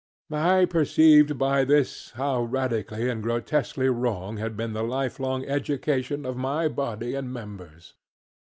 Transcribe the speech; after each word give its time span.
I 0.33 0.65
perceived 0.65 1.37
by 1.37 1.63
this 1.63 2.09
how 2.17 2.41
radically 2.41 3.07
and 3.07 3.21
grotesquely 3.21 3.87
wrong 3.87 4.37
had 4.37 4.57
been 4.57 4.73
the 4.73 4.81
life 4.81 5.19
long 5.19 5.45
education 5.45 6.25
of 6.25 6.35
my 6.35 6.67
body 6.69 7.13
and 7.13 7.31
members. 7.31 7.93